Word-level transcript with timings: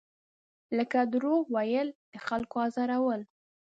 لکه 0.77 0.99
دروغ 1.13 1.43
ویل، 1.55 1.89
د 2.11 2.13
خلکو 2.27 2.55
ازارول. 2.67 3.21